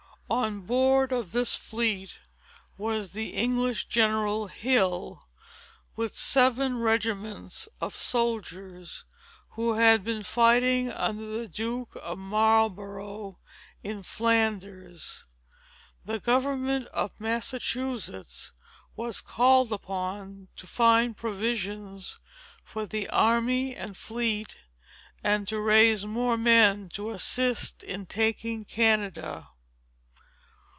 [0.33, 2.15] On board of this fleet
[2.77, 5.27] was the English General Hill,
[5.97, 9.03] with seven regiments of soldiers,
[9.55, 13.39] who had been fighting under the Duke of Marlborough,
[13.83, 15.25] in Flanders.
[16.05, 18.53] The government of Massachusetts
[18.95, 22.19] was called upon to find provisions
[22.63, 24.55] for the army and fleet,
[25.25, 29.49] and to raise more men to assist in taking Canada.